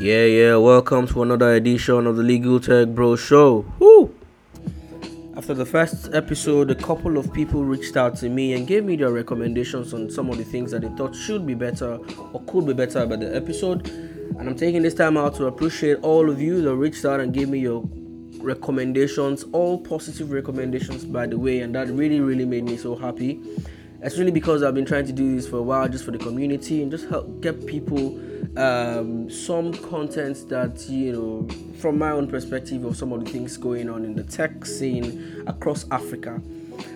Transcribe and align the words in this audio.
Yeah, 0.00 0.24
yeah, 0.24 0.56
welcome 0.56 1.06
to 1.08 1.20
another 1.20 1.52
edition 1.52 2.06
of 2.06 2.16
the 2.16 2.22
Legal 2.22 2.58
Tech 2.58 2.88
Bro 2.88 3.16
Show. 3.16 3.66
Woo! 3.78 4.14
After 5.36 5.52
the 5.52 5.66
first 5.66 6.08
episode, 6.14 6.70
a 6.70 6.74
couple 6.74 7.18
of 7.18 7.30
people 7.34 7.66
reached 7.66 7.98
out 7.98 8.16
to 8.16 8.30
me 8.30 8.54
and 8.54 8.66
gave 8.66 8.82
me 8.82 8.96
their 8.96 9.12
recommendations 9.12 9.92
on 9.92 10.10
some 10.10 10.30
of 10.30 10.38
the 10.38 10.44
things 10.44 10.70
that 10.70 10.80
they 10.80 10.88
thought 10.96 11.14
should 11.14 11.46
be 11.46 11.52
better 11.52 11.98
or 12.32 12.40
could 12.46 12.66
be 12.66 12.72
better 12.72 13.00
about 13.00 13.20
the 13.20 13.36
episode. 13.36 13.88
And 14.38 14.48
I'm 14.48 14.56
taking 14.56 14.80
this 14.80 14.94
time 14.94 15.18
out 15.18 15.34
to 15.34 15.48
appreciate 15.48 15.96
all 15.96 16.30
of 16.30 16.40
you 16.40 16.62
that 16.62 16.74
reached 16.76 17.04
out 17.04 17.20
and 17.20 17.34
gave 17.34 17.50
me 17.50 17.58
your 17.58 17.82
recommendations, 18.38 19.44
all 19.52 19.78
positive 19.78 20.30
recommendations, 20.30 21.04
by 21.04 21.26
the 21.26 21.36
way, 21.36 21.60
and 21.60 21.74
that 21.74 21.88
really, 21.88 22.20
really 22.20 22.46
made 22.46 22.64
me 22.64 22.78
so 22.78 22.96
happy. 22.96 23.38
It's 24.00 24.16
really 24.16 24.32
because 24.32 24.62
I've 24.62 24.74
been 24.74 24.86
trying 24.86 25.04
to 25.04 25.12
do 25.12 25.36
this 25.36 25.46
for 25.46 25.58
a 25.58 25.62
while 25.62 25.86
just 25.90 26.06
for 26.06 26.10
the 26.10 26.16
community 26.16 26.82
and 26.82 26.90
just 26.90 27.06
help 27.10 27.42
get 27.42 27.66
people 27.66 28.18
um, 28.56 29.30
some 29.30 29.72
content 29.72 30.48
that, 30.48 30.88
you 30.88 31.12
know, 31.12 31.48
from 31.78 31.98
my 31.98 32.10
own 32.10 32.28
perspective 32.28 32.84
of 32.84 32.96
some 32.96 33.12
of 33.12 33.24
the 33.24 33.30
things 33.30 33.56
going 33.56 33.88
on 33.88 34.04
in 34.04 34.14
the 34.14 34.24
tech 34.24 34.64
scene 34.64 35.44
across 35.46 35.88
Africa. 35.90 36.40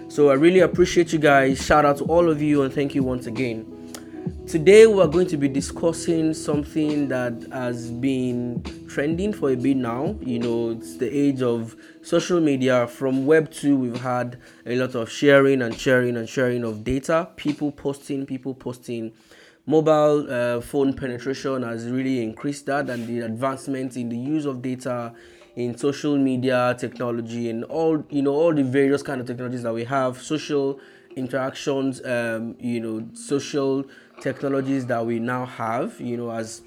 So 0.09 0.31
I 0.31 0.35
really 0.35 0.61
appreciate 0.61 1.13
you 1.13 1.19
guys. 1.19 1.65
Shout 1.65 1.85
out 1.85 1.99
to 1.99 2.05
all 2.05 2.29
of 2.29 2.41
you 2.41 2.63
and 2.63 2.73
thank 2.73 2.95
you 2.95 3.03
once 3.03 3.27
again. 3.27 3.71
Today 4.47 4.87
we're 4.87 5.07
going 5.07 5.27
to 5.29 5.37
be 5.37 5.49
discussing 5.49 6.35
something 6.35 7.09
that 7.09 7.47
has 7.51 7.91
been 7.91 8.63
trending 8.89 9.33
for 9.33 9.51
a 9.51 9.57
bit 9.57 9.77
now. 9.77 10.17
You 10.21 10.39
know, 10.39 10.71
it's 10.71 10.99
the 10.99 11.09
age 11.11 11.43
of 11.43 11.75
social 12.03 12.41
media. 12.41 12.87
From 12.87 13.27
Web 13.27 13.51
2, 13.51 13.77
we've 13.77 14.01
had 14.01 14.39
a 14.67 14.77
lot 14.77 14.95
of 14.95 15.11
sharing 15.11 15.63
and 15.63 15.77
sharing 15.77 16.17
and 16.17 16.29
sharing 16.29 16.63
of 16.63 16.85
data, 16.85 17.31
people 17.37 17.73
posting, 17.73 18.27
people 18.27 18.55
posting. 18.55 19.13
Mobile 19.67 20.31
uh, 20.31 20.61
phone 20.61 20.93
penetration 20.93 21.63
has 21.63 21.89
really 21.89 22.23
increased 22.23 22.67
that, 22.67 22.91
and 22.91 23.07
the 23.07 23.21
advancement 23.21 23.97
in 23.97 24.11
the 24.11 24.17
use 24.17 24.45
of 24.45 24.61
data 24.61 25.15
in 25.57 25.77
social 25.79 26.19
media 26.19 26.77
technology 26.79 27.49
and 27.49 27.65
all 27.65 28.05
you 28.11 28.23
know 28.23 28.35
all 28.35 28.53
the 28.53 28.63
various 28.63 29.03
kind 29.03 29.21
of 29.21 29.27
technologies 29.27 29.63
that 29.63 29.73
we 29.73 29.85
have 29.85 30.21
social 30.21 30.81
interactions 31.17 32.05
um, 32.05 32.57
you 32.59 32.81
know 32.81 33.07
social 33.15 33.85
technologies 34.21 34.87
that 34.87 35.07
we 35.07 35.21
now 35.21 35.47
have 35.47 36.01
you 36.01 36.17
know 36.17 36.31
has 36.31 36.63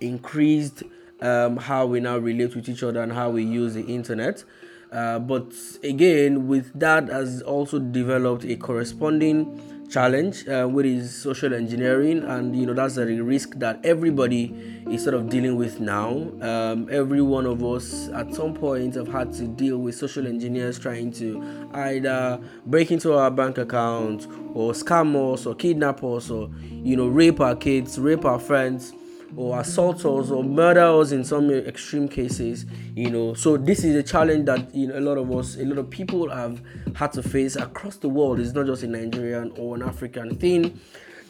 increased 0.00 0.82
um, 1.20 1.56
how 1.56 1.86
we 1.86 2.00
now 2.00 2.18
relate 2.18 2.54
with 2.56 2.68
each 2.68 2.82
other 2.82 3.00
and 3.00 3.12
how 3.12 3.30
we 3.30 3.44
use 3.44 3.74
the 3.74 3.84
internet. 3.86 4.44
Uh, 4.90 5.18
but 5.18 5.50
again 5.82 6.48
with 6.48 6.78
that 6.78 7.08
has 7.08 7.40
also 7.42 7.78
developed 7.78 8.44
a 8.44 8.56
corresponding 8.56 9.81
challenge 9.92 10.48
uh, 10.48 10.66
which 10.66 10.86
is 10.86 11.14
social 11.14 11.52
engineering. 11.54 12.24
And 12.24 12.56
you 12.56 12.66
know 12.66 12.74
that's 12.74 12.96
a 12.96 13.04
risk 13.04 13.58
that 13.58 13.84
everybody 13.84 14.82
is 14.90 15.02
sort 15.02 15.14
of 15.14 15.28
dealing 15.28 15.56
with 15.56 15.80
now. 15.80 16.08
Um, 16.40 16.88
every 16.90 17.22
one 17.22 17.46
of 17.46 17.62
us 17.62 18.08
at 18.08 18.34
some 18.34 18.54
point 18.54 18.94
have 18.94 19.08
had 19.08 19.32
to 19.34 19.46
deal 19.46 19.78
with 19.78 19.94
social 19.94 20.26
engineers 20.26 20.78
trying 20.78 21.12
to 21.12 21.68
either 21.74 22.40
break 22.66 22.90
into 22.90 23.12
our 23.12 23.30
bank 23.30 23.58
account 23.58 24.26
or 24.54 24.72
scam 24.72 25.14
us 25.32 25.46
or 25.46 25.54
kidnap 25.54 26.02
us 26.02 26.30
or 26.30 26.50
you 26.70 26.96
know 26.96 27.06
rape 27.06 27.40
our 27.40 27.54
kids 27.54 27.98
rape 27.98 28.24
our 28.24 28.38
friends 28.38 28.92
or 29.36 29.60
assault 29.60 30.04
us 30.04 30.30
or 30.30 30.44
murder 30.44 30.84
us 31.00 31.12
in 31.12 31.24
some 31.24 31.50
extreme 31.50 32.08
cases 32.08 32.66
you 32.94 33.10
know. 33.10 33.34
So 33.34 33.56
this 33.56 33.84
is 33.84 33.94
a 33.96 34.02
challenge 34.02 34.46
that 34.46 34.74
you 34.74 34.88
know 34.88 34.98
a 34.98 35.00
lot 35.00 35.18
of 35.18 35.30
us 35.32 35.56
a 35.56 35.64
lot 35.64 35.78
of 35.78 35.90
people 35.90 36.30
have 36.30 36.62
had 36.94 37.12
to 37.12 37.22
face 37.22 37.56
across 37.56 37.96
the 37.96 38.08
world. 38.08 38.40
It's 38.40 38.52
not 38.52 38.66
just 38.66 38.82
a 38.82 38.86
nigerian 38.86 39.52
or 39.56 39.74
an 39.76 39.82
african 39.82 40.36
thing. 40.36 40.80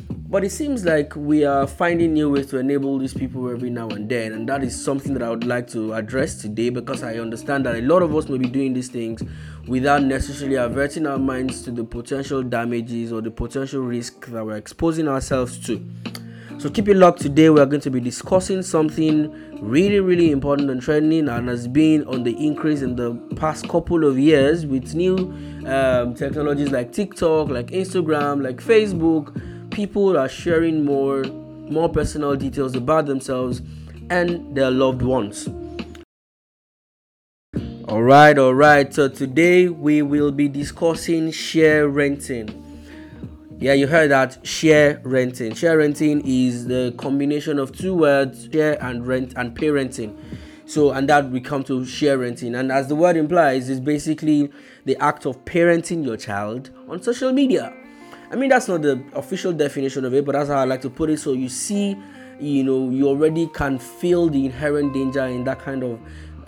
But 0.09 0.43
it 0.43 0.51
seems 0.51 0.85
like 0.85 1.15
we 1.15 1.45
are 1.45 1.67
finding 1.67 2.15
new 2.15 2.31
ways 2.31 2.47
to 2.47 2.59
enable 2.59 2.99
these 2.99 3.15
people 3.15 3.49
every 3.51 3.71
now 3.71 3.89
and 3.89 4.09
then. 4.09 4.33
And 4.33 4.49
that 4.49 4.65
is 4.65 4.83
something 4.83 5.15
that 5.15 5.23
i 5.23 5.31
would 5.31 5.45
like 5.45 5.69
to 5.69 5.93
address 5.93 6.41
today 6.41 6.71
because 6.71 7.03
i 7.03 7.19
understand 7.19 7.67
that 7.67 7.77
a 7.77 7.83
lot 7.83 8.03
of 8.03 8.15
us 8.17 8.29
may 8.29 8.39
be 8.39 8.49
doing 8.49 8.73
these 8.73 8.89
things 8.89 9.23
without 9.69 10.03
necessarily 10.03 10.57
averting 10.57 11.07
our 11.07 11.19
minds 11.19 11.63
to 11.63 11.71
the 11.71 11.85
potential 11.85 12.43
damages 12.43 13.13
or 13.13 13.21
the 13.21 13.31
potential 13.31 13.83
risk 13.83 14.27
that 14.27 14.45
we're 14.45 14.57
exposing 14.57 15.07
ourselves 15.07 15.65
to 15.67 15.87
so 16.63 16.71
keep 16.71 16.87
it 16.87 16.97
locked 16.97 17.21
today. 17.21 17.51
We 17.51 17.61
are 17.61 17.67
going 17.67 17.81
to 17.81 17.91
be 17.91 17.99
discussing 17.99 18.63
something 18.63 19.59
really, 19.61 19.99
really 19.99 20.31
important 20.31 20.71
and 20.71 20.81
trending 20.81 21.29
and 21.29 21.49
has 21.49 21.67
been 21.67 22.07
on 22.07 22.23
the 22.23 22.37
increase 22.39 22.83
in 22.83 22.95
the 22.95 23.15
past 23.35 23.69
couple 23.69 24.05
of 24.05 24.17
years 24.17 24.65
with 24.65 24.95
new 24.95 25.17
um, 25.67 26.15
technologies 26.15 26.71
like 26.71 26.93
TikTok, 26.93 27.49
like 27.49 27.73
Instagram, 27.73 28.45
like 28.45 28.59
Facebook. 28.59 29.73
People 29.73 30.17
are 30.17 30.29
sharing 30.29 30.85
more, 30.85 31.25
more 31.25 31.89
personal 31.89 32.37
details 32.37 32.77
about 32.77 33.07
themselves 33.07 33.61
and 34.09 34.55
their 34.55 34.71
loved 34.71 35.03
ones. 35.03 35.49
All 37.89 38.05
right, 38.05 38.39
all 38.39 38.55
right. 38.55 38.95
So 38.95 39.09
today 39.09 39.69
we 39.69 40.03
will 40.03 40.31
be 40.31 40.47
discussing 40.47 41.33
sharenting. 41.33 42.62
Yeah, 43.63 43.75
you 43.75 43.87
heard 43.87 44.11
that 44.11 44.43
sharenting. 44.43 45.57
Share 45.57 45.79
renting 45.79 46.21
is 46.27 46.67
the 46.67 46.93
combination 46.99 47.61
of 47.61 47.71
two 47.71 47.95
words, 47.95 48.49
share 48.53 48.77
and 48.85 49.07
rent 49.07 49.35
and 49.37 49.57
parenting. 49.57 50.19
So, 50.67 50.91
and 50.91 51.09
that 51.09 51.31
we 51.31 51.41
come 51.41 51.63
to 51.65 51.83
sharenting. 51.83 52.59
And 52.59 52.73
as 52.73 52.89
the 52.89 52.97
word 52.97 53.17
implies, 53.17 53.69
is 53.69 53.79
basically 53.79 54.51
the 54.85 54.97
act 54.97 55.27
of 55.27 55.45
parenting 55.45 56.05
your 56.05 56.17
child 56.17 56.71
on 56.89 57.05
social 57.05 57.31
media. 57.31 57.73
I 58.33 58.35
mean, 58.35 58.49
that's 58.49 58.67
not 58.67 58.83
the 58.83 59.01
official 59.13 59.53
definition 59.53 60.05
of 60.05 60.13
it, 60.13 60.25
but 60.25 60.33
that's 60.33 60.49
how 60.49 60.59
I 60.59 60.65
like 60.65 60.81
to 60.83 60.91
put 60.91 61.11
it. 61.11 61.21
So 61.21 61.33
you 61.33 61.49
see, 61.49 61.97
you 62.41 62.65
know, 62.65 62.91
you 62.91 63.07
already 63.07 63.47
can 63.47 63.79
feel 63.79 64.29
the 64.29 64.45
inherent 64.45 64.93
danger 64.93 65.25
in 65.25 65.45
that 65.45 65.61
kind 65.61 65.85
of 65.85 66.01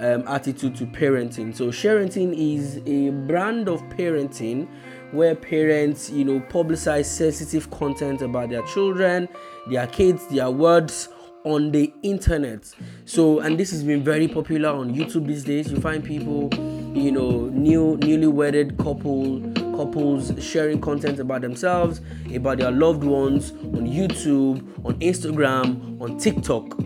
um, 0.04 0.24
attitude 0.28 0.76
to 0.76 0.86
parenting. 0.86 1.54
So, 1.54 1.68
sharenting 1.68 2.34
is 2.36 2.76
a 2.86 3.10
brand 3.26 3.68
of 3.68 3.82
parenting 3.84 4.68
where 5.12 5.34
parents, 5.34 6.10
you 6.10 6.24
know, 6.24 6.40
publicize 6.40 7.06
sensitive 7.06 7.70
content 7.70 8.20
about 8.20 8.50
their 8.50 8.62
children, 8.62 9.28
their 9.70 9.86
kids, 9.86 10.26
their 10.28 10.50
words 10.50 11.08
on 11.44 11.70
the 11.70 11.92
internet. 12.02 12.74
So, 13.06 13.40
and 13.40 13.58
this 13.58 13.70
has 13.70 13.82
been 13.82 14.02
very 14.02 14.28
popular 14.28 14.68
on 14.70 14.94
YouTube 14.94 15.26
these 15.26 15.44
days. 15.44 15.70
You 15.70 15.80
find 15.80 16.04
people, 16.04 16.50
you 16.94 17.10
know, 17.10 17.48
new 17.48 17.96
newly 17.98 18.26
wedded 18.26 18.76
couple 18.76 19.40
couples 19.76 20.32
sharing 20.42 20.80
content 20.80 21.18
about 21.18 21.40
themselves, 21.40 22.00
about 22.34 22.58
their 22.58 22.70
loved 22.70 23.04
ones 23.04 23.52
on 23.52 23.86
YouTube, 23.86 24.58
on 24.84 24.98
Instagram, 25.00 26.00
on 26.00 26.18
TikTok. 26.18 26.83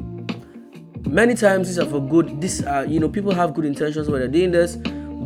Many 1.09 1.35
times 1.35 1.69
these 1.69 1.79
are 1.79 1.87
for 1.87 2.01
good. 2.01 2.41
This, 2.41 2.63
uh, 2.63 2.85
you 2.89 3.01
know, 3.01 3.09
people 3.09 3.35
have 3.35 3.55
good 3.55 3.65
intentions 3.65 4.09
when 4.09 4.21
they're 4.21 4.29
doing 4.29 4.51
this 4.51 4.77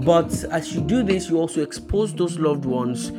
but 0.04 0.44
as 0.50 0.75
you 0.75 0.81
do 0.81 1.04
this, 1.04 1.31
you 1.31 1.38
also 1.38 1.62
expose 1.62 2.12
those 2.12 2.37
loved 2.37 2.65
ones 2.65 3.12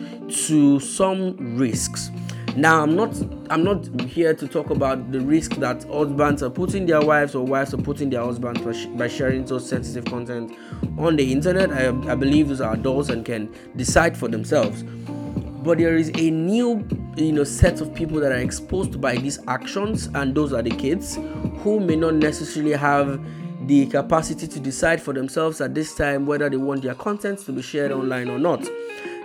to 0.48 0.82
some 0.82 1.58
risks. 1.58 2.12
Now, 2.58 2.84
I'm 2.84 2.96
not 2.96 3.16
I'm 3.50 3.64
not 3.64 3.88
here 4.02 4.34
to 4.34 4.48
talk 4.48 4.70
about 4.70 5.12
the 5.12 5.22
risk 5.22 5.56
that 5.56 5.86
husbands 5.86 6.44
are 6.44 6.50
putting 6.50 6.86
their 6.86 7.00
wives 7.00 7.36
or 7.36 7.46
wives 7.46 7.74
are 7.74 7.82
putting 7.82 8.10
their 8.10 8.22
husbands 8.22 8.86
by 8.98 9.08
sharing 9.08 9.48
so 9.48 9.60
sensitive 9.60 10.06
content 10.06 10.56
on 10.98 11.16
the 11.16 11.32
internet. 11.32 11.72
I, 11.72 11.88
I 12.12 12.16
believe 12.16 12.50
those 12.50 12.62
are 12.62 12.74
adults 12.74 13.10
and 13.10 13.26
can 13.26 13.54
decide 13.78 14.18
for 14.18 14.28
themselves. 14.28 14.84
But 14.84 15.78
there 15.78 15.96
is 15.96 16.12
a 16.16 16.30
new 16.32 16.86
you 17.16 17.32
know 17.32 17.46
set 17.46 17.80
of 17.80 17.96
people 17.96 18.20
that 18.20 18.34
are 18.34 18.40
exposed 18.40 19.00
by 19.00 19.16
these 19.16 19.40
actions, 19.48 20.10
and 20.14 20.36
those 20.36 20.52
are 20.52 20.62
the 20.62 20.72
kids 20.72 21.18
who 21.60 21.80
may 21.80 21.96
not 21.96 22.16
necessarily 22.16 22.74
have 22.74 23.24
the 23.68 23.86
capacity 23.88 24.48
to 24.48 24.60
decide 24.60 25.02
for 25.02 25.14
themselves 25.14 25.62
at 25.62 25.74
this 25.74 25.96
time 25.96 26.26
whether 26.26 26.50
they 26.50 26.58
want 26.58 26.82
their 26.84 26.96
content 26.96 27.40
to 27.40 27.52
be 27.52 27.62
shared 27.62 27.92
online 27.92 28.30
or 28.30 28.40
not. 28.40 28.68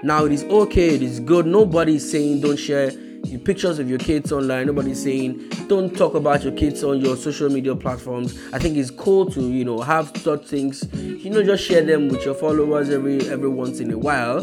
Now, 0.02 0.24
it 0.24 0.32
is 0.32 0.44
okay, 0.44 0.94
it 0.94 1.02
is 1.02 1.18
good. 1.18 1.46
Nobody 1.46 1.96
is 1.96 2.08
saying 2.08 2.40
don't 2.40 2.56
share 2.56 2.92
your 3.24 3.40
pictures 3.40 3.78
of 3.78 3.90
your 3.90 3.98
kids 3.98 4.30
online. 4.30 4.66
Nobody's 4.66 5.02
saying 5.02 5.48
don't 5.66 5.94
talk 5.96 6.14
about 6.14 6.42
your 6.44 6.52
kids 6.52 6.84
on 6.84 7.00
your 7.00 7.16
social 7.16 7.50
media 7.50 7.74
platforms. 7.74 8.38
I 8.52 8.58
think 8.58 8.76
it's 8.76 8.90
cool 8.90 9.26
to 9.32 9.40
you 9.40 9.64
know 9.64 9.80
have 9.80 10.16
such 10.18 10.46
things. 10.46 10.88
You 10.94 11.30
know, 11.30 11.42
just 11.42 11.64
share 11.64 11.82
them 11.82 12.08
with 12.08 12.24
your 12.24 12.34
followers 12.34 12.90
every 12.90 13.28
every 13.28 13.48
once 13.48 13.80
in 13.80 13.90
a 13.90 13.98
while. 13.98 14.40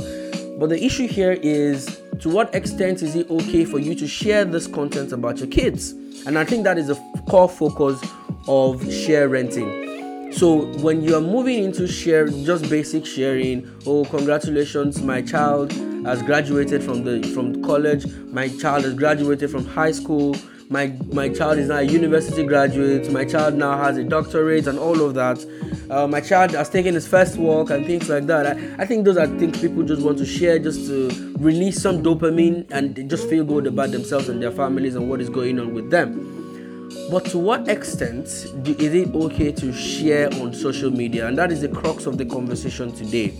But 0.59 0.69
the 0.69 0.83
issue 0.83 1.07
here 1.07 1.33
is 1.41 2.01
to 2.19 2.29
what 2.29 2.53
extent 2.53 3.01
is 3.01 3.15
it 3.15 3.29
okay 3.29 3.65
for 3.65 3.79
you 3.79 3.95
to 3.95 4.07
share 4.07 4.45
this 4.45 4.67
content 4.67 5.11
about 5.11 5.39
your 5.39 5.47
kids? 5.47 5.93
And 6.25 6.39
I 6.39 6.43
think 6.43 6.63
that 6.63 6.77
is 6.77 6.87
the 6.87 6.95
core 7.29 7.47
focus 7.47 8.01
of 8.47 8.81
sharenting. 8.81 10.33
So 10.33 10.65
when 10.81 11.01
you 11.01 11.15
are 11.15 11.21
moving 11.21 11.63
into 11.63 11.87
share, 11.87 12.27
just 12.27 12.69
basic 12.69 13.05
sharing, 13.05 13.69
oh 13.85 14.05
congratulations, 14.05 15.01
my 15.01 15.21
child 15.21 15.71
has 16.05 16.21
graduated 16.23 16.83
from 16.83 17.03
the 17.03 17.21
from 17.33 17.63
college, 17.63 18.05
my 18.31 18.49
child 18.49 18.83
has 18.83 18.95
graduated 18.95 19.49
from 19.49 19.65
high 19.65 19.91
school, 19.91 20.35
my 20.69 20.93
my 21.11 21.29
child 21.29 21.57
is 21.59 21.69
now 21.69 21.77
a 21.77 21.83
university 21.83 22.43
graduate, 22.45 23.11
my 23.11 23.25
child 23.25 23.55
now 23.55 23.77
has 23.77 23.97
a 23.97 24.03
doctorate 24.03 24.67
and 24.67 24.79
all 24.79 25.01
of 25.01 25.13
that. 25.13 25.45
Uh, 25.89 26.07
my 26.07 26.19
child 26.19 26.51
has 26.51 26.69
taken 26.69 26.95
his 26.95 27.07
first 27.07 27.37
walk 27.37 27.69
and 27.69 27.85
things 27.85 28.09
like 28.09 28.25
that. 28.25 28.47
I, 28.47 28.83
I 28.83 28.85
think 28.85 29.05
those 29.05 29.17
are 29.17 29.27
things 29.27 29.59
people 29.59 29.83
just 29.83 30.01
want 30.01 30.17
to 30.17 30.25
share 30.25 30.57
just 30.57 30.87
to 30.87 31.35
release 31.37 31.81
some 31.81 32.01
dopamine 32.01 32.65
and 32.71 33.09
just 33.09 33.29
feel 33.29 33.43
good 33.43 33.67
about 33.67 33.91
themselves 33.91 34.29
and 34.29 34.41
their 34.41 34.51
families 34.51 34.95
and 34.95 35.09
what 35.09 35.21
is 35.21 35.29
going 35.29 35.59
on 35.59 35.73
with 35.73 35.91
them. 35.91 36.35
but 37.09 37.25
to 37.25 37.37
what 37.37 37.67
extent 37.67 38.25
is 38.25 38.93
it 38.93 39.13
okay 39.13 39.51
to 39.51 39.71
share 39.73 40.27
on 40.41 40.53
social 40.53 40.89
media? 40.89 41.27
And 41.27 41.37
that 41.37 41.51
is 41.51 41.61
the 41.61 41.69
crux 41.69 42.05
of 42.05 42.17
the 42.17 42.25
conversation 42.25 42.91
today. 42.91 43.37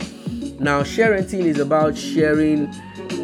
Now, 0.60 0.83
sharenting 0.83 1.45
is 1.45 1.60
about 1.60 1.98
sharing 1.98 2.68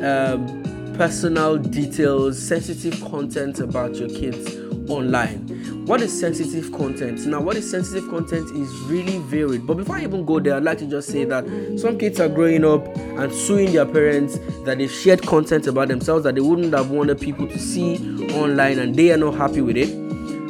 um, 0.04 0.61
personal 0.96 1.58
details, 1.58 2.38
sensitive 2.38 3.00
content 3.10 3.60
about 3.60 3.96
your 3.96 4.10
kids 4.10 4.56
online. 4.90 5.48
What 5.86 6.02
is 6.02 6.18
sensitive 6.18 6.72
content? 6.72 7.26
Now, 7.26 7.42
what 7.42 7.56
is 7.56 7.70
sensitive 7.70 8.10
content 8.10 8.50
is 8.56 8.72
really 8.82 9.18
varied. 9.20 9.66
But 9.66 9.78
before 9.78 9.98
I 9.98 10.04
even 10.04 10.26
go 10.26 10.40
there, 10.40 10.56
I'd 10.56 10.64
like 10.64 10.78
to 10.80 10.86
just 10.86 11.10
say 11.10 11.26
that 11.26 11.46
some 11.80 11.98
kids 11.98 12.20
are 12.20 12.30
growing 12.30 12.64
up 12.64 12.86
and 12.96 13.34
suing 13.34 13.74
their 13.74 13.86
parents 13.86 14.38
that 14.66 14.78
they've 14.78 14.92
shared 14.92 15.22
content 15.24 15.68
about 15.68 15.88
themselves 15.88 16.24
that 16.26 16.36
they 16.36 16.42
wouldn't 16.42 16.74
have 16.74 16.92
wanted 16.92 17.20
people 17.20 17.48
to 17.48 17.58
see 17.58 17.98
online 18.34 18.80
and 18.80 18.96
they 18.96 19.12
are 19.12 19.18
not 19.18 19.36
happy 19.36 19.62
with 19.62 19.78
it 19.78 19.90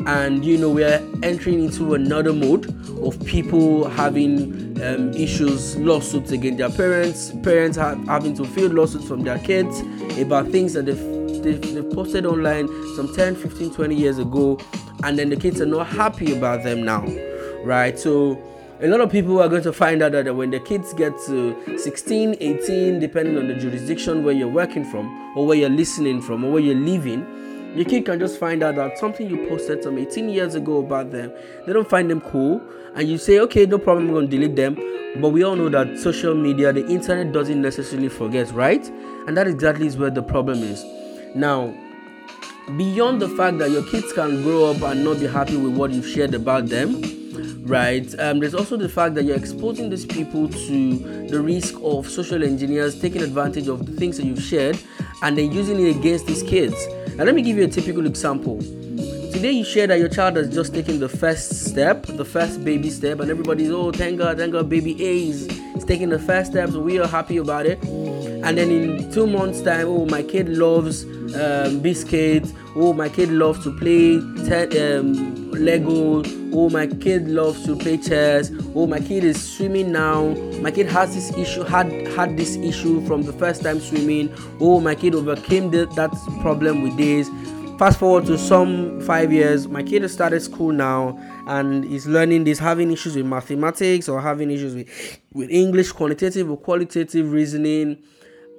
and 0.07 0.43
you 0.43 0.57
know 0.57 0.69
we're 0.69 0.99
entering 1.21 1.63
into 1.63 1.93
another 1.93 2.33
mode 2.33 2.65
of 3.03 3.23
people 3.25 3.87
having 3.87 4.70
um, 4.81 5.13
issues 5.13 5.77
lawsuits 5.77 6.31
against 6.31 6.57
their 6.57 6.69
parents 6.69 7.31
parents 7.43 7.77
having 7.77 8.33
to 8.35 8.45
file 8.45 8.69
lawsuits 8.69 9.07
from 9.07 9.21
their 9.21 9.39
kids 9.39 9.81
about 10.19 10.47
things 10.47 10.73
that 10.73 10.85
they've, 10.85 11.43
they've, 11.43 11.73
they've 11.73 11.91
posted 11.91 12.25
online 12.25 12.67
some 12.95 13.13
10 13.15 13.35
15 13.35 13.73
20 13.73 13.95
years 13.95 14.17
ago 14.17 14.59
and 15.03 15.17
then 15.17 15.29
the 15.29 15.35
kids 15.35 15.61
are 15.61 15.65
not 15.65 15.87
happy 15.87 16.35
about 16.35 16.63
them 16.63 16.83
now 16.83 17.05
right? 17.63 17.97
So 17.97 18.41
a 18.81 18.87
lot 18.87 19.01
of 19.01 19.11
people 19.11 19.39
are 19.41 19.47
going 19.47 19.63
to 19.63 19.73
find 19.73 20.01
out 20.01 20.13
that 20.13 20.35
when 20.35 20.49
the 20.49 20.59
kids 20.59 20.93
get 20.93 21.13
to 21.27 21.77
16 21.77 22.37
18 22.39 22.99
depending 22.99 23.37
on 23.37 23.47
the 23.47 23.55
jurisdiction 23.55 24.23
where 24.23 24.33
you're 24.33 24.47
working 24.47 24.83
from 24.83 25.37
or 25.37 25.45
where 25.45 25.57
you're 25.57 25.69
listening 25.69 26.21
from 26.21 26.43
or 26.43 26.51
where 26.51 26.61
you're 26.61 26.75
living 26.75 27.21
your 27.75 27.85
kid 27.85 28.05
can 28.05 28.19
just 28.19 28.39
find 28.39 28.63
out 28.63 28.75
that 28.75 28.97
something 28.97 29.29
you 29.29 29.47
posted 29.47 29.83
some 29.83 29.97
18 29.97 30.29
years 30.29 30.55
ago 30.55 30.79
about 30.79 31.11
them, 31.11 31.31
they 31.65 31.73
don't 31.73 31.89
find 31.89 32.09
them 32.09 32.21
cool, 32.21 32.61
and 32.95 33.07
you 33.07 33.17
say, 33.17 33.39
okay, 33.39 33.65
no 33.65 33.77
problem, 33.77 34.09
I'm 34.15 34.21
to 34.21 34.27
delete 34.27 34.55
them. 34.55 34.75
But 35.21 35.29
we 35.29 35.43
all 35.43 35.55
know 35.55 35.69
that 35.69 35.97
social 35.97 36.33
media, 36.35 36.71
the 36.71 36.85
internet 36.87 37.33
doesn't 37.33 37.61
necessarily 37.61 38.09
forget, 38.09 38.51
right? 38.51 38.85
And 39.27 39.37
that 39.37 39.47
exactly 39.47 39.87
is 39.87 39.97
where 39.97 40.09
the 40.09 40.23
problem 40.23 40.59
is. 40.59 40.83
Now, 41.35 41.73
beyond 42.77 43.21
the 43.21 43.29
fact 43.29 43.57
that 43.59 43.71
your 43.71 43.83
kids 43.89 44.13
can 44.13 44.43
grow 44.43 44.71
up 44.71 44.81
and 44.81 45.03
not 45.03 45.19
be 45.19 45.27
happy 45.27 45.57
with 45.57 45.75
what 45.75 45.91
you've 45.91 46.07
shared 46.07 46.33
about 46.33 46.67
them, 46.67 47.20
right? 47.61 48.19
Um, 48.19 48.39
there's 48.39 48.55
also 48.55 48.77
the 48.77 48.89
fact 48.89 49.15
that 49.15 49.23
you're 49.23 49.37
exposing 49.37 49.89
these 49.89 50.05
people 50.05 50.49
to 50.49 51.27
the 51.27 51.39
risk 51.39 51.75
of 51.81 52.09
social 52.09 52.43
engineers 52.43 52.99
taking 52.99 53.21
advantage 53.21 53.67
of 53.67 53.85
the 53.85 53.91
things 53.93 54.17
that 54.17 54.25
you've 54.25 54.41
shared 54.41 54.79
and 55.21 55.37
then 55.37 55.51
using 55.51 55.79
it 55.79 55.95
against 55.95 56.27
these 56.27 56.43
kids. 56.43 56.75
Now, 57.15 57.23
let 57.23 57.35
me 57.35 57.41
give 57.41 57.57
you 57.57 57.63
a 57.63 57.67
typical 57.67 58.05
example. 58.05 58.59
Today, 59.31 59.51
you 59.51 59.63
share 59.63 59.87
that 59.87 59.99
your 59.99 60.09
child 60.09 60.35
has 60.35 60.53
just 60.53 60.73
taken 60.73 60.99
the 60.99 61.09
first 61.09 61.65
step, 61.65 62.05
the 62.05 62.25
first 62.25 62.63
baby 62.63 62.89
step, 62.89 63.19
and 63.19 63.31
everybody's, 63.31 63.71
oh, 63.71 63.91
thank 63.91 64.17
God, 64.17 64.37
thank 64.37 64.51
God, 64.51 64.69
baby 64.69 64.91
A 65.03 65.29
is, 65.29 65.47
taking 65.85 66.09
the 66.09 66.19
first 66.19 66.51
steps. 66.51 66.73
We 66.73 66.99
are 66.99 67.07
happy 67.07 67.37
about 67.37 67.65
it. 67.65 67.81
And 67.83 68.57
then 68.57 68.71
in 68.71 69.11
two 69.11 69.27
months' 69.27 69.61
time, 69.61 69.87
oh, 69.87 70.05
my 70.05 70.23
kid 70.23 70.49
loves 70.49 71.05
um, 71.35 71.79
biscuits. 71.79 72.53
Oh, 72.75 72.93
my 72.93 73.09
kid 73.09 73.29
loves 73.29 73.63
to 73.63 73.77
play 73.77 74.19
te- 74.47 74.79
um, 74.79 75.51
Lego. 75.51 76.40
Oh, 76.53 76.69
my 76.69 76.87
kid 76.87 77.27
loves 77.29 77.65
to 77.65 77.75
play 77.75 77.97
chess. 77.97 78.51
Oh, 78.75 78.85
my 78.85 78.99
kid 78.99 79.23
is 79.23 79.41
swimming 79.41 79.91
now. 79.91 80.29
My 80.61 80.71
kid 80.71 80.87
has 80.87 81.13
this 81.15 81.35
issue, 81.37 81.63
had 81.63 81.91
had 82.09 82.35
this 82.37 82.55
issue 82.57 83.05
from 83.05 83.23
the 83.23 83.33
first 83.33 83.63
time 83.63 83.79
swimming. 83.79 84.33
Oh, 84.59 84.79
my 84.79 84.95
kid 84.95 85.15
overcame 85.15 85.71
the, 85.71 85.85
that 85.95 86.11
problem 86.41 86.81
with 86.81 86.97
this. 86.97 87.29
Fast 87.79 87.99
forward 87.99 88.25
to 88.27 88.37
some 88.37 89.01
five 89.01 89.33
years, 89.33 89.67
my 89.67 89.81
kid 89.81 90.03
has 90.03 90.13
started 90.13 90.41
school 90.41 90.71
now 90.71 91.17
and 91.47 91.83
is 91.85 92.05
learning 92.05 92.43
this, 92.43 92.59
having 92.59 92.91
issues 92.91 93.15
with 93.15 93.25
mathematics 93.25 94.07
or 94.07 94.21
having 94.21 94.51
issues 94.51 94.75
with, 94.75 95.19
with 95.33 95.49
English, 95.49 95.91
quantitative 95.91 96.51
or 96.51 96.57
qualitative 96.57 97.31
reasoning. 97.31 97.97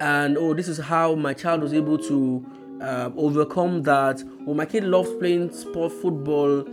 And 0.01 0.37
oh, 0.37 0.53
this 0.53 0.67
is 0.67 0.77
how 0.77 1.15
my 1.15 1.33
child 1.33 1.61
was 1.61 1.73
able 1.73 1.97
to 1.99 2.45
uh, 2.81 3.11
overcome 3.15 3.83
that. 3.83 4.21
oh 4.45 4.53
my 4.53 4.65
kid 4.65 4.83
loves 4.83 5.13
playing 5.19 5.51
sport 5.53 5.93
football. 5.93 6.67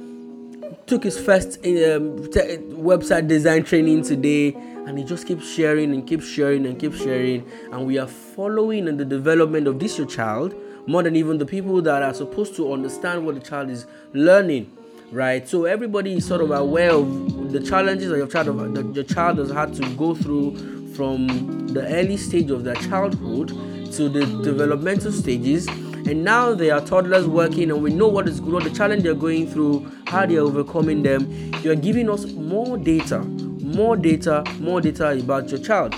Took 0.87 1.05
his 1.05 1.19
first 1.19 1.59
um, 1.59 2.31
t- 2.31 2.59
website 2.75 3.29
design 3.29 3.65
training 3.65 4.03
today, 4.03 4.55
and 4.55 4.99
he 4.99 5.05
just 5.05 5.27
keeps 5.27 5.49
sharing 5.49 5.93
and 5.93 6.07
keeps 6.07 6.27
sharing 6.27 6.67
and 6.67 6.79
keeps 6.79 6.99
sharing. 6.99 7.49
And 7.73 7.87
we 7.87 7.99
are 7.99 8.07
following 8.07 8.89
in 8.89 8.97
the 8.97 9.05
development 9.05 9.67
of 9.67 9.79
this 9.79 9.99
your 9.99 10.07
child 10.07 10.55
more 10.87 11.03
than 11.03 11.15
even 11.15 11.39
the 11.39 11.47
people 11.47 11.83
that 11.83 12.03
are 12.03 12.15
supposed 12.15 12.57
to 12.57 12.73
understand 12.73 13.25
what 13.25 13.35
the 13.35 13.41
child 13.41 13.71
is 13.71 13.87
learning 14.13 14.77
right? 15.13 15.49
So 15.49 15.65
everybody 15.65 16.15
is 16.15 16.27
sort 16.27 16.41
of 16.41 16.51
aware 16.51 16.93
of 16.93 17.53
the 17.53 17.61
challenges 17.61 18.11
that 18.11 18.17
your 18.17 18.27
child 18.27 18.75
that 18.75 18.95
your 18.95 19.05
child 19.05 19.39
has 19.39 19.51
had 19.51 19.75
to 19.75 19.95
go 19.97 20.15
through 20.15 20.93
from 20.95 21.69
the 21.69 21.87
early 21.87 22.17
stage 22.17 22.51
of 22.51 22.65
their 22.65 22.75
childhood 22.77 23.49
to 23.93 24.09
the 24.09 24.25
developmental 24.43 25.13
stages 25.13 25.69
and 26.11 26.25
now 26.25 26.53
they 26.53 26.71
are 26.71 26.81
toddlers 26.81 27.29
working 27.29 27.71
and 27.71 27.81
we 27.81 27.93
know 27.93 28.09
what 28.09 28.27
is 28.27 28.41
what 28.41 28.65
the 28.65 28.71
challenge 28.71 29.05
they're 29.05 29.15
going 29.15 29.47
through 29.49 29.89
how 30.09 30.27
they're 30.27 30.41
overcoming 30.41 31.05
them. 31.05 31.31
You 31.63 31.71
are 31.71 31.77
giving 31.77 32.11
us 32.11 32.27
more 32.33 32.77
data 32.77 33.21
more 33.21 33.97
data 33.97 34.43
more 34.59 34.81
data 34.81 35.11
about 35.11 35.51
your 35.51 35.61
child. 35.61 35.95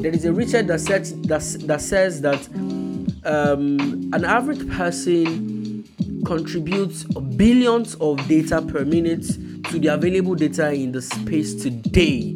There 0.00 0.12
is 0.12 0.24
a 0.24 0.32
research 0.32 0.68
that 0.68 0.78
says 0.78 1.20
that, 1.22 1.66
that 1.66 1.80
says 1.80 2.20
that 2.20 2.46
um, 3.24 4.10
an 4.12 4.24
average 4.24 4.68
person 4.70 5.84
contributes 6.24 7.02
billions 7.02 7.96
of 7.96 8.26
data 8.28 8.62
per 8.62 8.84
minute 8.84 9.24
to 9.70 9.80
the 9.80 9.88
available 9.88 10.36
data 10.36 10.72
in 10.72 10.92
the 10.92 11.02
space 11.02 11.60
today. 11.60 12.34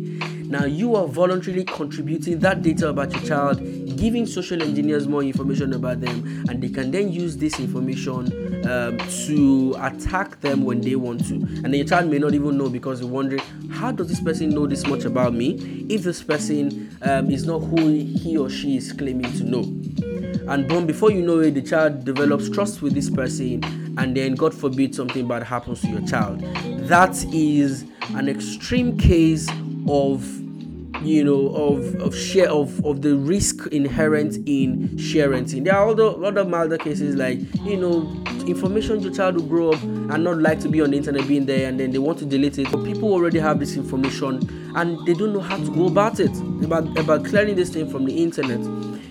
Now 0.53 0.65
you 0.65 0.97
are 0.97 1.07
voluntarily 1.07 1.65
contributing 1.65 2.41
that 2.41 2.63
data 2.63 2.89
about 2.89 3.13
your 3.13 3.23
child 3.23 3.61
giving 4.03 4.27
social 4.27 4.61
engineers 4.61 5.07
more 5.07 5.23
information 5.23 5.73
about 5.75 6.01
them, 6.01 6.45
and 6.49 6.61
they 6.61 6.69
can 6.69 6.91
then 6.91 7.13
use 7.13 7.37
this 7.37 7.61
information 7.61 8.27
um, 8.69 8.99
to 9.25 9.77
attack 9.79 10.41
them 10.41 10.65
when 10.65 10.81
they 10.81 10.97
want 10.97 11.25
to. 11.29 11.35
And 11.63 11.73
your 11.73 11.85
child 11.85 12.11
may 12.11 12.19
not 12.19 12.35
even 12.35 12.59
know 12.59 12.69
because 12.69 13.01
you're 13.01 13.09
wondering, 13.09 13.45
how 13.71 13.93
does 13.93 14.09
this 14.09 14.21
person 14.21 14.51
know 14.51 14.67
this 14.67 14.85
much 14.89 15.05
about 15.05 15.35
me 15.35 15.87
if 15.89 16.03
this 16.03 16.21
person 16.21 16.99
um, 17.03 17.31
is 17.31 17.47
not 17.47 17.61
who 17.61 17.91
he 17.91 18.37
or 18.37 18.51
she 18.51 18.77
is 18.77 18.93
claiming 18.93 19.33
to 19.35 19.45
know? 19.45 19.63
And 20.53 20.67
boom, 20.67 20.85
before 20.85 21.13
you 21.13 21.23
know 21.23 21.39
it, 21.39 21.53
the 21.53 21.63
child 21.63 22.05
develops 22.05 22.51
trust 22.51 22.83
with 22.83 22.95
this 22.95 23.09
person, 23.09 23.63
and 23.99 24.17
then 24.17 24.35
God 24.35 24.53
forbid 24.53 24.97
something 24.97 25.29
bad 25.29 25.45
happens 25.45 25.81
to 25.83 25.87
your 25.89 26.05
child. 26.09 26.41
That 26.89 27.25
is 27.33 27.85
an 28.17 28.29
extreme 28.29 28.99
case 28.99 29.49
of 29.89 30.42
you 31.05 31.25
know 31.25 31.49
of 31.55 31.95
of 32.01 32.17
share 32.17 32.51
of 32.51 32.85
of 32.85 33.03
the 33.03 33.17
risk 33.17 33.67
inherent 33.69 34.37
in 34.47 34.97
sharing 34.99 35.45
there 35.65 35.75
are 35.75 35.89
other 35.89 36.25
other 36.25 36.45
milder 36.45 36.79
cases 36.79 37.17
like 37.17 37.39
you 37.65 37.77
know 37.77 38.03
information 38.47 39.01
your 39.01 39.13
child 39.13 39.37
will 39.37 39.47
grow 39.47 39.73
up 39.73 39.83
and 39.83 40.25
not 40.25 40.39
like 40.39 40.61
to 40.61 40.69
be 40.69 40.81
on 40.81 40.91
the 40.91 40.97
internet 40.97 41.27
being 41.27 41.47
there 41.47 41.69
and 41.69 41.79
then 41.79 41.91
they 41.91 41.99
want 41.99 42.19
to 42.19 42.27
delete 42.27 42.59
it. 42.59 42.71
But 42.71 42.85
people 42.85 43.13
already 43.13 43.39
have 43.39 43.59
this 43.59 43.77
information 43.77 44.73
and 44.77 45.05
they 45.07 45.15
don't 45.15 45.33
know 45.33 45.41
how 45.41 45.57
to 45.57 45.71
go 45.71 45.87
about 45.87 46.21
it. 46.21 46.31
About 46.65 46.97
about 46.99 47.25
clearing 47.25 47.57
this 47.57 47.71
thing 47.71 47.91
from 47.91 48.05
the 48.05 48.23
internet 48.23 48.61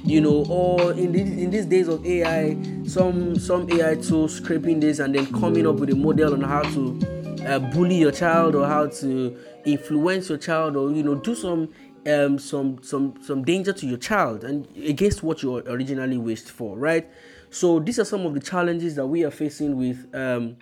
you 0.04 0.20
know 0.20 0.46
or 0.50 0.94
in 0.94 1.12
these 1.12 1.30
in 1.30 1.52
these 1.52 1.68
days 1.68 1.88
of 1.88 2.04
ai 2.08 2.58
some 2.86 3.38
some 3.38 3.70
ai 3.72 3.94
tools 3.96 4.34
scraping 4.34 4.80
this 4.80 4.98
and 4.98 5.14
then 5.14 5.28
coming 5.40 5.68
up 5.68 5.76
with 5.76 5.92
a 5.92 5.96
model 5.96 6.34
on 6.34 6.42
how 6.42 6.64
to 6.64 7.21
uh, 7.46 7.60
bully 7.60 7.96
your 7.96 8.12
child 8.12 8.56
or 8.56 8.68
how 8.68 8.88
to 8.88 9.38
influence 9.66 10.30
your 10.30 10.38
child 10.38 10.76
or 10.76 10.92
you 10.92 11.04
know 11.04 11.16
do 11.16 11.36
some 11.36 11.70
um, 12.08 12.40
some 12.40 12.82
some 12.82 13.16
some 13.22 13.44
danger 13.44 13.74
to 13.74 13.86
your 13.86 13.98
child 13.98 14.44
and 14.44 14.68
against 14.78 15.24
what 15.24 15.44
you 15.44 15.58
originally 15.58 16.18
wished 16.18 16.50
for, 16.50 16.78
right? 16.78 17.10
So 17.50 17.80
these 17.80 18.00
are 18.00 18.06
some 18.06 18.26
of 18.26 18.34
the 18.34 18.40
challenges 18.40 18.96
that 18.96 19.06
we 19.06 19.24
are 19.24 19.32
facing 19.32 19.78
with 19.78 20.08
um, 20.16 20.58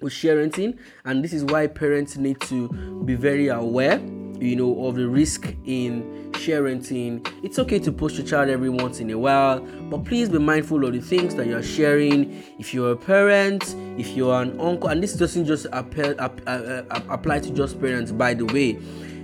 with 0.00 0.12
sharenting, 0.12 0.78
and 1.04 1.24
this 1.24 1.32
is 1.32 1.44
why 1.44 1.66
parents 1.66 2.16
need 2.16 2.40
to 2.42 2.68
be 3.04 3.14
very 3.14 3.48
aware, 3.48 3.98
you 4.40 4.56
know, 4.56 4.86
of 4.86 4.96
the 4.96 5.08
risk 5.08 5.54
in 5.66 6.30
sharenting. 6.32 7.26
It's 7.42 7.58
okay 7.58 7.78
to 7.80 7.92
post 7.92 8.16
your 8.16 8.26
child 8.26 8.48
every 8.48 8.70
once 8.70 9.00
in 9.00 9.10
a 9.10 9.18
while, 9.18 9.60
but 9.60 10.04
please 10.04 10.28
be 10.28 10.38
mindful 10.38 10.84
of 10.84 10.92
the 10.92 11.00
things 11.00 11.34
that 11.34 11.46
you're 11.46 11.62
sharing. 11.62 12.42
If 12.58 12.72
you're 12.72 12.92
a 12.92 12.96
parent, 12.96 13.74
if 13.98 14.16
you're 14.16 14.40
an 14.40 14.58
uncle, 14.60 14.88
and 14.88 15.02
this 15.02 15.14
doesn't 15.14 15.44
just 15.46 15.66
apply, 15.72 16.14
uh, 16.18 16.28
uh, 16.46 17.00
apply 17.08 17.40
to 17.40 17.50
just 17.50 17.80
parents, 17.80 18.12
by 18.12 18.34
the 18.34 18.46
way 18.46 18.78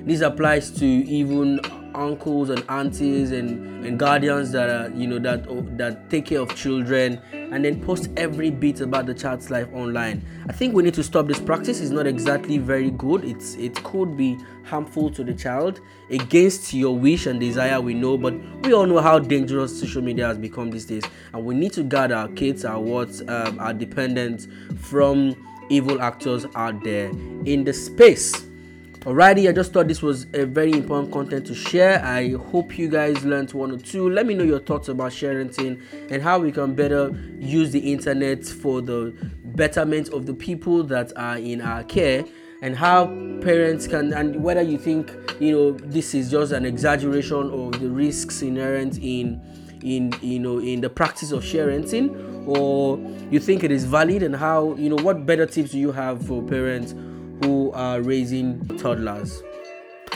this 0.07 0.21
applies 0.21 0.71
to 0.71 0.87
even 0.87 1.59
uncles 1.97 2.51
and 2.51 2.63
aunties 2.69 3.33
and, 3.33 3.85
and 3.85 3.99
guardians 3.99 4.53
that 4.53 4.69
are 4.69 4.95
you 4.95 5.07
know 5.07 5.19
that 5.19 5.47
that 5.77 6.09
take 6.11 6.27
care 6.27 6.41
of 6.41 6.55
children 6.55 7.21
and 7.33 7.65
then 7.65 7.83
post 7.83 8.09
every 8.17 8.51
bit 8.51 8.81
about 8.81 9.07
the 9.07 9.15
child's 9.15 9.51
life 9.51 9.69
online. 9.73 10.23
I 10.49 10.53
think 10.53 10.75
we 10.75 10.83
need 10.83 10.95
to 10.95 11.03
stop 11.03 11.27
this 11.27 11.41
practice. 11.41 11.81
It's 11.81 11.91
not 11.91 12.07
exactly 12.07 12.59
very 12.59 12.91
good. 12.91 13.25
It's 13.25 13.55
it 13.55 13.83
could 13.83 14.17
be 14.17 14.39
harmful 14.65 15.11
to 15.11 15.25
the 15.25 15.33
child 15.33 15.81
against 16.11 16.75
your 16.75 16.97
wish 16.97 17.27
and 17.27 17.39
desire 17.39 17.81
we 17.81 17.95
know 17.95 18.19
but 18.19 18.35
we 18.65 18.73
all 18.73 18.85
know 18.85 19.01
how 19.01 19.19
dangerous 19.19 19.79
social 19.79 20.03
media 20.03 20.27
has 20.27 20.39
become 20.39 20.71
these 20.71 20.85
days. 20.85 21.05
And 21.33 21.45
we 21.45 21.55
need 21.55 21.73
to 21.75 21.83
guard 21.83 22.13
our 22.13 22.29
kids 22.29 22.65
our 22.65 22.81
what 22.81 23.21
um, 23.29 23.59
our 23.59 23.73
dependents 23.73 24.49
from 24.79 25.37
evil 25.69 26.01
actors 26.01 26.47
out 26.55 26.83
there 26.85 27.09
in 27.45 27.65
the 27.65 27.73
space. 27.73 28.46
Alrighty, 29.07 29.49
I 29.49 29.53
just 29.53 29.73
thought 29.73 29.87
this 29.87 30.03
was 30.03 30.27
a 30.33 30.45
very 30.45 30.73
important 30.73 31.13
content 31.13 31.47
to 31.47 31.55
share. 31.55 32.05
I 32.05 32.31
hope 32.33 32.77
you 32.77 32.89
guys 32.89 33.25
learned 33.25 33.53
one 33.53 33.71
or 33.71 33.79
two. 33.79 34.11
Let 34.11 34.27
me 34.27 34.35
know 34.35 34.43
your 34.43 34.59
thoughts 34.59 34.89
about 34.89 35.13
sharing 35.13 35.49
and 36.11 36.21
how 36.21 36.41
we 36.41 36.51
can 36.51 36.75
better 36.75 37.17
use 37.39 37.71
the 37.71 37.79
internet 37.93 38.45
for 38.45 38.83
the 38.83 39.15
betterment 39.45 40.09
of 40.09 40.27
the 40.27 40.35
people 40.35 40.83
that 40.83 41.17
are 41.17 41.39
in 41.39 41.61
our 41.61 41.85
care 41.85 42.25
and 42.63 42.75
how 42.75 43.07
parents 43.43 43.87
can 43.87 44.13
and 44.13 44.43
whether 44.43 44.63
you 44.63 44.77
think 44.77 45.13
you 45.39 45.53
know 45.53 45.71
this 45.71 46.13
is 46.13 46.29
just 46.29 46.51
an 46.51 46.67
exaggeration 46.67 47.49
of 47.53 47.79
the 47.81 47.89
risks 47.89 48.43
inherent 48.43 48.99
in 48.99 49.41
in 49.85 50.13
you 50.21 50.41
know 50.41 50.59
in 50.59 50.81
the 50.81 50.91
practice 50.91 51.31
of 51.31 51.45
sharing 51.45 51.85
or 52.45 52.99
you 53.31 53.39
think 53.39 53.63
it 53.63 53.71
is 53.71 53.85
valid 53.85 54.25
and 54.25 54.35
how 54.35 54.75
you 54.75 54.89
know 54.89 55.01
what 55.05 55.25
better 55.27 55.47
tips 55.47 55.71
do 55.71 55.79
you 55.79 55.93
have 55.93 56.27
for 56.27 56.43
parents 56.43 56.93
who 57.43 57.73
are 57.73 58.01
raising 58.01 58.67
toddlers. 58.79 59.43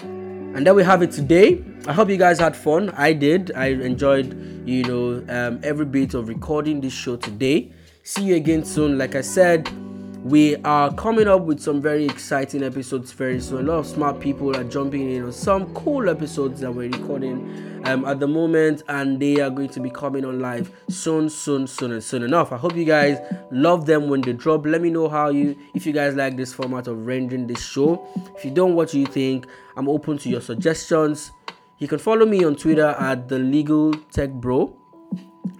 And 0.02 0.66
there 0.66 0.74
we 0.74 0.82
have 0.82 1.02
it 1.02 1.12
today. 1.12 1.62
I 1.86 1.92
hope 1.92 2.08
you 2.08 2.16
guys 2.16 2.38
had 2.38 2.56
fun. 2.56 2.90
I 2.90 3.12
did. 3.12 3.52
I 3.54 3.66
enjoyed 3.66 4.34
you 4.66 4.84
know 4.84 5.24
um, 5.28 5.60
every 5.62 5.86
bit 5.86 6.14
of 6.14 6.28
recording 6.28 6.80
this 6.80 6.92
show 6.92 7.16
today. 7.16 7.72
See 8.02 8.24
you 8.24 8.36
again 8.36 8.64
soon. 8.64 8.98
Like 8.98 9.14
i 9.14 9.20
said 9.20 9.68
we 10.22 10.56
are 10.56 10.92
coming 10.94 11.26
up 11.26 11.42
with 11.42 11.60
some 11.60 11.80
very 11.80 12.04
exciting 12.04 12.62
episodes 12.62 13.10
very 13.10 13.40
soon. 13.40 13.66
A 13.66 13.72
lot 13.72 13.78
of 13.78 13.86
smart 13.86 14.20
people 14.20 14.54
are 14.54 14.64
jumping 14.64 15.10
in 15.10 15.24
on 15.24 15.32
some 15.32 15.72
cool 15.72 16.10
episodes 16.10 16.60
that 16.60 16.70
we're 16.70 16.90
recording 16.90 17.82
um, 17.86 18.04
at 18.04 18.20
the 18.20 18.28
moment, 18.28 18.82
and 18.88 19.18
they 19.18 19.40
are 19.40 19.48
going 19.48 19.70
to 19.70 19.80
be 19.80 19.88
coming 19.88 20.26
on 20.26 20.38
live 20.38 20.70
soon, 20.90 21.30
soon, 21.30 21.66
soon, 21.66 21.92
and 21.92 22.04
soon 22.04 22.22
enough. 22.22 22.52
I 22.52 22.58
hope 22.58 22.76
you 22.76 22.84
guys 22.84 23.18
love 23.50 23.86
them 23.86 24.10
when 24.10 24.20
they 24.20 24.34
drop. 24.34 24.66
Let 24.66 24.82
me 24.82 24.90
know 24.90 25.08
how 25.08 25.30
you, 25.30 25.56
if 25.72 25.86
you 25.86 25.92
guys 25.92 26.14
like 26.14 26.36
this 26.36 26.52
format 26.52 26.86
of 26.86 27.06
rendering 27.06 27.46
this 27.46 27.64
show. 27.64 28.06
If 28.36 28.44
you 28.44 28.50
don't, 28.50 28.74
what 28.74 28.92
you 28.92 29.06
think? 29.06 29.46
I'm 29.76 29.88
open 29.88 30.18
to 30.18 30.28
your 30.28 30.42
suggestions. 30.42 31.32
You 31.78 31.88
can 31.88 31.98
follow 31.98 32.26
me 32.26 32.44
on 32.44 32.56
Twitter 32.56 32.88
at 32.88 33.28
the 33.28 33.38
Legal 33.38 33.94
Tech 34.12 34.30
Bro, 34.32 34.76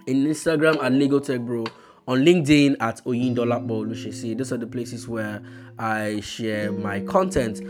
in 0.05 0.25
Instagram 0.25 0.83
at 0.83 0.91
Legal 0.91 1.19
Tech 1.19 1.41
Bro 1.41 1.65
on 2.11 2.25
LinkedIn 2.25 2.75
at 2.81 3.01
Oyindolapo 3.05 3.69
Olushesi. 3.69 4.37
Those 4.37 4.51
are 4.51 4.57
the 4.57 4.67
places 4.67 5.07
where 5.07 5.41
I 5.79 6.19
share 6.19 6.69
my 6.69 6.99
content. 6.99 7.61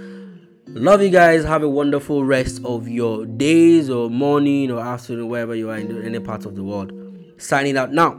Love 0.69 1.03
you 1.03 1.11
guys. 1.11 1.43
Have 1.43 1.61
a 1.61 1.69
wonderful 1.69 2.25
rest 2.25 2.59
of 2.65 2.87
your 2.87 3.27
days 3.27 3.87
or 3.87 4.09
morning 4.09 4.71
or 4.71 4.79
afternoon, 4.79 5.27
wherever 5.29 5.53
you 5.53 5.69
are 5.69 5.77
in 5.77 6.01
any 6.01 6.19
part 6.19 6.47
of 6.47 6.55
the 6.55 6.63
world. 6.63 6.91
Signing 7.37 7.77
out 7.77 7.93
now. 7.93 8.13